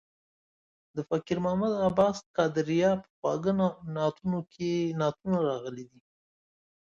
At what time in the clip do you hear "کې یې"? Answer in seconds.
4.53-4.95